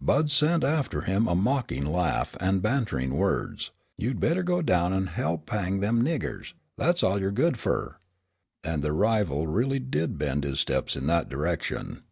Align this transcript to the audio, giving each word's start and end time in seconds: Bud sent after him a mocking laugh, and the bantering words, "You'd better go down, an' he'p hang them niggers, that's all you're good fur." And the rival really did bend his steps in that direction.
Bud 0.00 0.30
sent 0.30 0.64
after 0.64 1.02
him 1.02 1.28
a 1.28 1.34
mocking 1.34 1.84
laugh, 1.84 2.36
and 2.40 2.56
the 2.56 2.62
bantering 2.62 3.18
words, 3.18 3.70
"You'd 3.98 4.18
better 4.18 4.42
go 4.42 4.62
down, 4.62 4.94
an' 4.94 5.08
he'p 5.08 5.50
hang 5.50 5.80
them 5.80 6.02
niggers, 6.02 6.54
that's 6.78 7.02
all 7.02 7.20
you're 7.20 7.30
good 7.30 7.58
fur." 7.58 7.96
And 8.62 8.82
the 8.82 8.94
rival 8.94 9.46
really 9.46 9.80
did 9.80 10.16
bend 10.16 10.42
his 10.44 10.58
steps 10.58 10.96
in 10.96 11.06
that 11.08 11.28
direction. 11.28 12.02